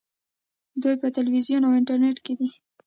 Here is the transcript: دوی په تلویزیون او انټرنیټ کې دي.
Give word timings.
دوی 0.81 0.95
په 1.01 1.07
تلویزیون 1.17 1.63
او 1.65 1.75
انټرنیټ 1.79 2.17
کې 2.25 2.33
دي. 2.39 2.49